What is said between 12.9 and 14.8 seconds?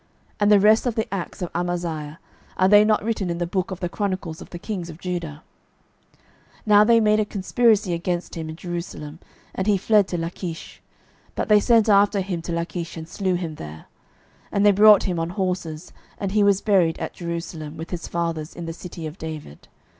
and slew him there. 12:014:020 And they